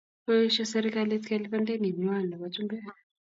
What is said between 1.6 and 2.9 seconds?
denit nywan nebo chumbek